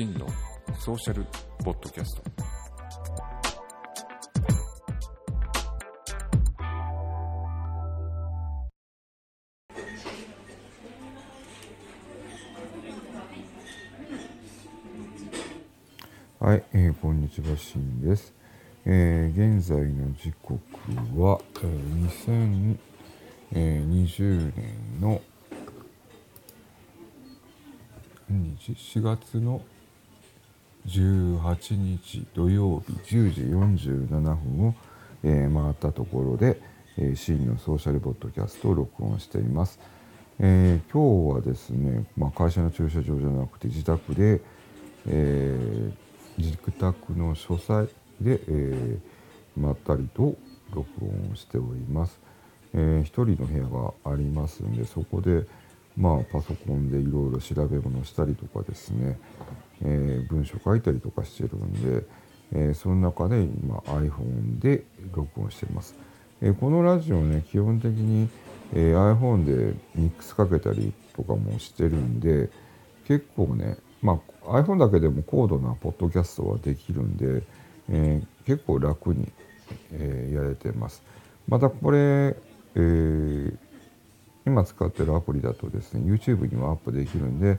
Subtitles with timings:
[0.00, 0.26] 真の
[0.78, 1.26] ソーシャル
[1.62, 2.22] ポッドキャスト
[16.42, 18.32] はい、えー、こんにちは、しんです。
[18.86, 20.58] えー、現在の時刻
[21.20, 22.78] は、えー、
[23.52, 25.20] 2020年の
[28.30, 29.60] ?4 月の
[30.86, 34.74] 18日土曜日10時47分を、
[35.22, 36.60] えー、回ったところで、
[36.96, 39.78] えー、シーンのソーシャルポッドキャストを録音しています。
[40.38, 44.40] えー、今日はですね、まあ、会社の駐車場じゃなくて自宅で、
[45.06, 45.92] えー、
[46.38, 47.86] 自宅の書斎
[48.20, 50.34] で、えー、まったりと
[50.72, 52.18] 録音をしております。
[52.72, 55.44] えー、一人の部屋がありますんでそこで、
[55.96, 59.18] まあ、パソコンでいろいろ調べ物したりとかですね、
[59.82, 62.04] えー、文章書いたりとかしてるんで、
[62.52, 65.94] えー、その中で今 iPhone で録音してます。
[66.40, 68.28] えー、このラジオね基本的に、
[68.72, 72.50] え iPhone でミックスかけたりとかもしてるんで
[73.06, 77.42] 結構ね、まあ、iPhone だけでも高度なポッドキャストはできるんで、
[77.88, 79.28] え結構楽に、
[79.92, 81.02] えやれてます。
[81.48, 82.36] またこれ、
[82.76, 83.52] え
[84.50, 87.58] 今使ってるアプリだとですね YouTube にもアップできるんで、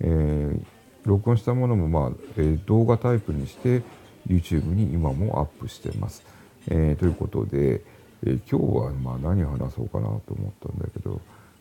[0.00, 3.82] えー録音したものも、まあえー、動画タイプにして
[4.28, 6.22] YouTube に今もアップしてます。
[6.68, 7.82] えー、ということで、
[8.24, 11.20] えー、今日はまあ何を話そうかなと思ったんだけど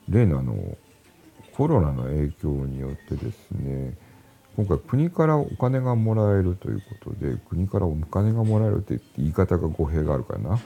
[0.09, 0.77] 例のあの
[1.53, 3.97] コロナの影響によってですね
[4.57, 10.59] 今回国からお金がもらえるということで国からお金がもらえるって言い方が語弊があるかな、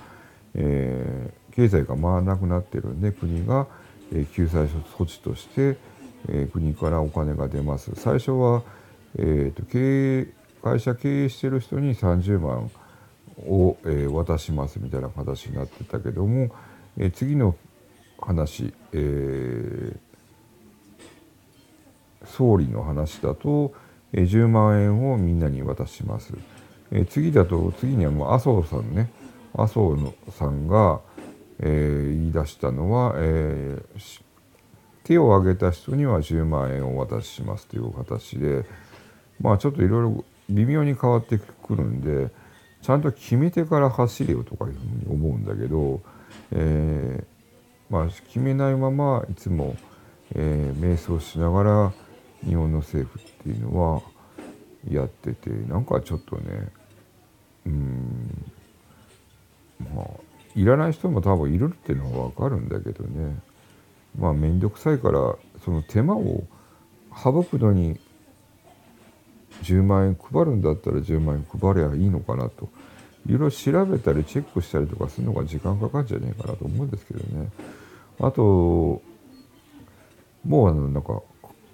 [0.55, 3.67] えー、経済が回らなくなってるんで国が、
[4.33, 5.77] 救済措置として、
[6.51, 7.91] 国からお金が出ます。
[7.95, 8.63] 最初は、
[9.17, 10.27] えーと、経営
[10.63, 12.71] 会社経営してる人に30万
[13.45, 16.49] を、え、渡しますみたいな形になってたけども、
[16.97, 17.55] え、次の
[18.19, 19.97] 話、えー、
[22.25, 23.73] 総理の話だと、
[24.13, 26.33] え、10万円をみんなに渡します。
[26.91, 29.11] え、次だと次にはもう麻生さんね
[29.53, 31.01] 麻生のさんが、
[31.65, 34.21] えー、言い出したのは、えー、
[35.05, 38.65] 手を挙げた人には10万円をお渡ししますという形で
[39.39, 42.29] まあちょっといろいろ微妙に変わってくるんで
[42.81, 46.01] ちゃんと決めてから走れよとかいうふうに思うんだけど、
[46.51, 49.77] えー、まあ決めないままいつも、
[50.35, 51.93] えー、瞑想しながら
[52.45, 54.01] 日本の政府っていうのは
[54.91, 56.67] やっててなんかちょっとね
[57.67, 58.51] うん
[59.95, 63.39] まあいらない人も多分いるっていうのは分かるんだけどね。
[64.17, 66.43] まあ面倒くさいからその手間を
[67.15, 67.99] 省くのに
[69.63, 72.69] 10万円配るんだったら10万円配りゃいいのかなと。
[73.25, 77.49] いろいろ調べたりチェックしたりとかするのが時間かかるんじゃねえかなと思うんですけどね。
[78.19, 79.01] あと
[80.45, 81.21] もうあのなんか、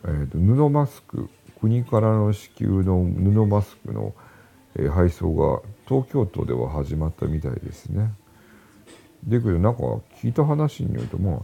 [0.05, 1.27] えーと、布マスク
[1.59, 4.13] 国からの支給の布マスクの、
[4.93, 8.13] 配送が東京都では始まったみたいですね。
[9.27, 9.81] だけどなんか
[10.21, 11.39] 聞いた話によるとまあ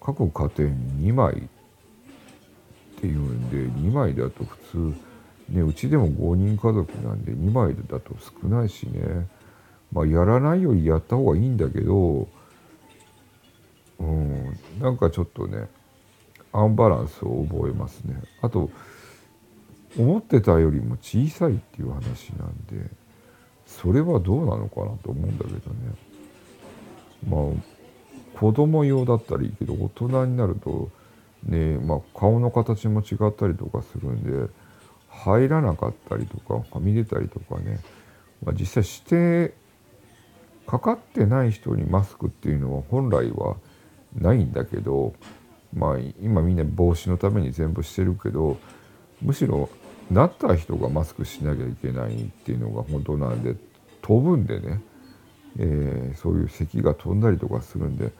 [0.00, 4.94] 各家庭に2枚っていうんで2枚だと普
[5.48, 9.26] 通ねうちでも5人家族なんで2枚だと少ないしね。
[9.92, 12.26] まあやらないよりやった方がいいんだけど
[13.98, 15.68] うんなんかちょっとね
[16.52, 18.16] アンバランスを覚えますね。
[18.40, 18.70] あと
[19.98, 22.90] 思ってたよりも小さいっていう話なんで
[23.66, 25.94] それはどうなのかなと思うんだけどね。
[27.32, 30.90] まあ子供用だったらいいけど大人になると
[31.44, 34.52] ねまあ顔の形も違ったりとかするんで
[35.08, 37.80] 入らなかったりとかはみ出たりとかね、
[38.44, 39.54] まあ、実際して
[40.66, 43.56] かかってない人にマスクっていうのは本来は
[44.18, 45.14] ないんだけど
[45.74, 48.58] まあ今みんな防止のために全部してるけど
[49.20, 49.70] むしろ
[50.10, 53.56] なった人がマスクしなきゃいけないっていうのが本当なんで
[54.02, 54.80] 飛ぶんでね。
[55.58, 58.10] えー、そういう咳が飛んだりとかするんで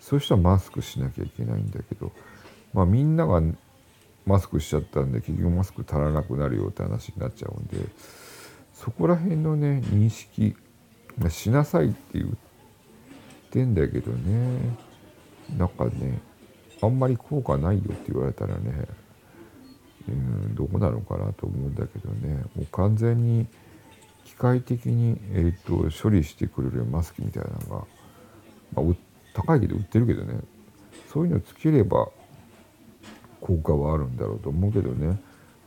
[0.00, 2.12] そういう人はマスクしなきゃいけないんだけど、
[2.74, 3.40] まあ、みんなが
[4.26, 7.88] マスクしちゃったんで結局マスク足らなくなるよって話になっちゃうんで
[8.74, 10.56] そこら辺のね認識
[11.28, 12.28] しなさいって言っ
[13.50, 14.76] てんだけどね
[15.56, 16.20] なんかね
[16.80, 18.86] あんまり効果ないよって言われたらね
[20.08, 23.46] うんどこなのかなと思うんだけどねもう完全に
[24.24, 27.84] 機械的に、えーと、処理してくれるマスクみたいなのが、
[28.74, 28.96] まあ、
[29.34, 30.40] 高いけど売ってるけどね。
[31.12, 32.08] そういうのつければ
[33.40, 35.20] 効果はあるんだろうと思うけどね。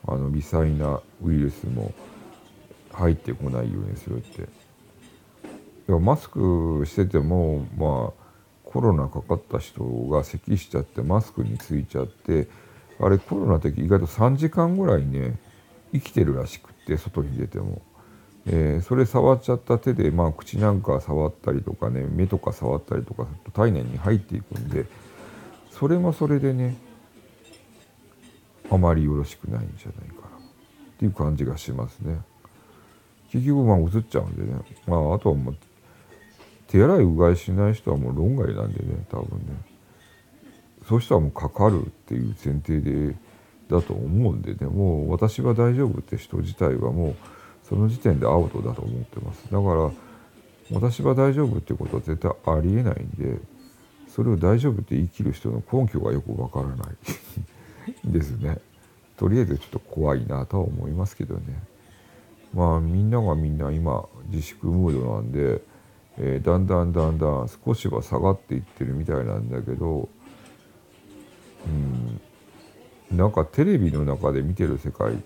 [0.08, 1.94] あの微細なウイルスも
[2.94, 4.44] 入ってこないようにするって。
[5.88, 8.26] いやマスクしててもまあ
[8.64, 12.48] コロナかかった人が咳しちゃってマスクについちゃって
[13.00, 15.38] あれコロナの時意外と3時間ぐらいね
[15.94, 17.82] 生きてるらしくって外に出ても、
[18.48, 24.86] えー、それ触っちゃった手で、まあ、口なんか触ったりとかね目とか触ったりとかすると体内に入っていくんで
[25.72, 26.78] それもそれでね
[28.70, 32.20] あまりよろしくないんじゃないかなっていう感じがしますね。
[33.32, 35.58] 結局まあ移っちゃうんでね、まあ、あとはもう
[36.68, 39.46] 手洗いうがいしない人はもう論外なんでね多分ね。
[40.88, 43.16] そうしたらもうかかるっていう前提で
[43.70, 44.68] だと思うんでね。
[44.68, 47.16] もう私は大丈夫って人自体はもう
[47.68, 49.44] その時点でアウトだと思ってます。
[49.52, 49.92] だから
[50.72, 53.40] 私は大丈夫っていうことは絶対ありえないんで
[54.08, 56.88] それを大丈夫って言い切る人の根拠がよくわからない。
[58.06, 58.60] ですね。
[59.18, 61.42] とりあえずちょっと怖いなとは思いますけどね。
[62.54, 65.62] まあみんながみんな今自粛ムードなんで、
[66.18, 70.08] えー、だんだんだんだん少しは下がっていってるみたいなんだけど
[71.68, 73.18] うん。
[73.18, 75.18] なんかテレビの中で見てる世界っ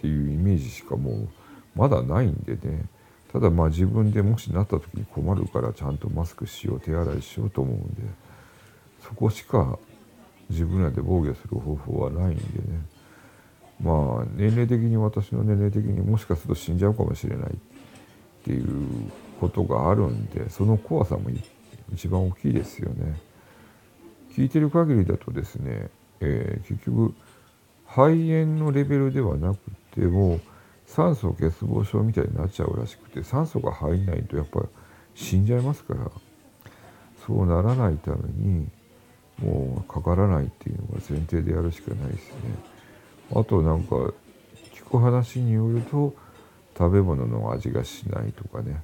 [0.00, 1.28] ていうイメージしかもう
[1.74, 2.86] まだないんでね。
[3.32, 8.02] ただまあ自分でもしなった時に困るからちゃんとマスクしよう手洗いしようと思うんで
[9.02, 9.76] そこしか
[10.48, 12.44] 自分らで防御する方法はないんでね。
[13.82, 17.50] まあ年齢的に私の年齢的にもしかすると死んじゃうかもしれない。
[17.50, 19.10] っていう
[19.40, 21.30] ことがあるんでその怖さも
[21.92, 23.18] 一番大きいですよね。
[24.36, 25.88] 聞いてる限りだとですね、
[26.20, 27.14] えー、結局
[27.86, 29.58] 肺炎のレベルではなく
[29.92, 30.40] ても
[30.86, 34.62] 酸素欠乏症みたいになっちゃうらしくて酸素が入んないとやっぱ
[35.14, 36.10] 死んじゃいますから
[37.26, 38.68] そうならないために
[39.38, 42.34] もうかからないっていうのが前提でやるしかないですね。
[43.34, 43.96] あとなんか
[44.74, 46.14] 聞く話によると
[46.76, 48.82] 食べ物の味がしないとかね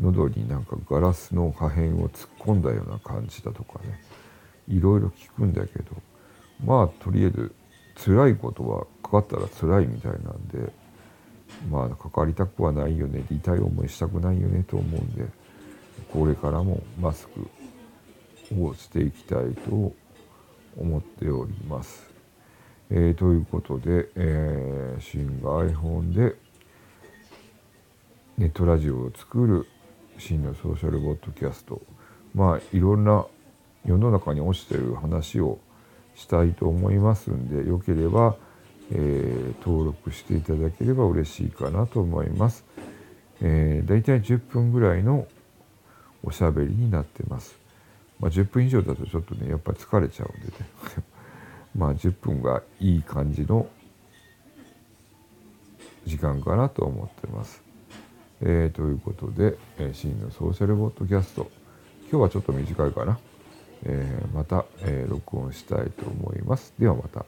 [0.00, 4.00] 喉になんかガラスの破片を突っ込んだような感じだとかね
[4.68, 5.84] いろいろ聞くんだけど
[6.64, 7.54] まあとりあえず
[8.04, 10.72] 辛いことはかかったら辛いみたいなんで
[11.70, 13.24] まあかかりたくはないよね。
[13.30, 14.64] 痛い思いしたくないよね。
[14.66, 15.26] と思うんで
[16.12, 17.48] これからもマスク
[18.60, 19.92] をしていきたいと
[20.76, 22.10] 思っております。
[22.90, 26.36] えー、ということで、えー、新が iPhone で
[28.36, 29.66] ネットラジオを作る
[30.18, 31.80] 真のソーシャルボッドキャスト。
[32.34, 33.26] まあいろんな
[33.84, 35.58] 世の中に落ちてる話を
[36.14, 38.36] したいと思いますんでよければ、
[38.92, 42.64] えー、登録していただければ嬉しいかなと思います。
[43.40, 45.26] えー、だいたい10分ぐらいの
[46.22, 47.56] おしゃべりになってます。
[48.20, 50.54] まあ、10分以上だとちょっとねやっぱり疲れちゃうんでね
[51.76, 53.66] まあ10分がいい感じの
[56.06, 57.62] 時間かなと思ってます。
[58.40, 61.50] えー、ということで、えー、真のソーシャルボッドキャスト
[62.10, 63.18] 今日はちょっと短いかな。
[63.84, 66.72] えー、また、えー、録音したいと思います。
[66.78, 67.26] ではまた。